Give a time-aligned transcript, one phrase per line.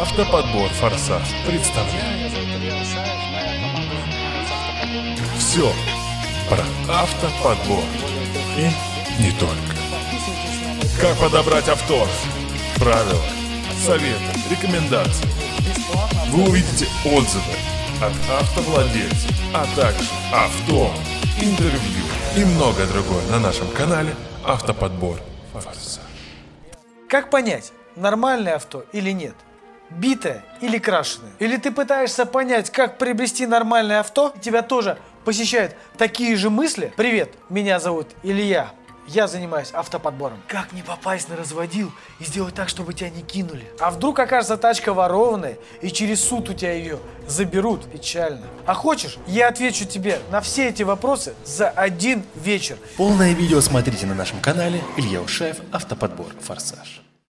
[0.00, 2.32] Автоподбор «Форсаж» представляет.
[5.36, 5.70] Все
[6.48, 7.84] про автоподбор.
[8.56, 8.70] И
[9.22, 9.76] не только.
[11.02, 12.08] Как подобрать авто?
[12.78, 13.22] Правила,
[13.84, 15.28] советы, рекомендации.
[16.30, 17.52] Вы увидите отзывы
[18.00, 20.94] от автовладельцев, а также авто,
[21.42, 22.06] интервью
[22.38, 24.14] и многое другое на нашем канале
[24.46, 25.20] Автоподбор
[25.52, 26.00] «Форсаж».
[27.06, 29.34] Как понять, нормальное авто или нет?
[29.90, 31.32] Битое или крашеное?
[31.38, 34.32] Или ты пытаешься понять, как приобрести нормальное авто?
[34.40, 36.92] Тебя тоже посещают такие же мысли?
[36.96, 38.70] Привет, меня зовут Илья.
[39.06, 40.40] Я занимаюсь автоподбором.
[40.46, 43.64] Как не попасть на разводил и сделать так, чтобы тебя не кинули?
[43.80, 47.90] А вдруг окажется тачка ворованная и через суд у тебя ее заберут?
[47.90, 48.46] Печально.
[48.66, 52.76] А хочешь, я отвечу тебе на все эти вопросы за один вечер.
[52.96, 57.02] Полное видео смотрите на нашем канале Илья Ушаев Автоподбор Форсаж.